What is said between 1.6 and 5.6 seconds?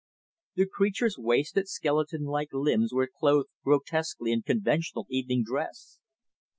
skeleton like limbs, were clothed grotesquely in conventional evening